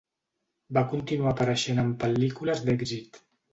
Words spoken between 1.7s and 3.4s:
en pel·lícules d'èxit.